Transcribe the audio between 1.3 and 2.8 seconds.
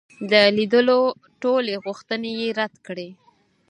ټولي غوښتني یې رد